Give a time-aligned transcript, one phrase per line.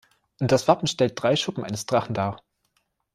[0.39, 2.41] Das Wappen stellt drei Schuppen eines Drachen dar.